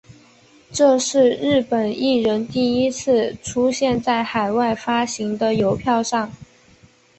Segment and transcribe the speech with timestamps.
[0.71, 6.31] 这是日本艺人第一次出现在海外发行的邮票上。